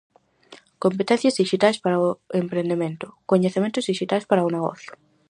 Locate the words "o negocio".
4.47-4.91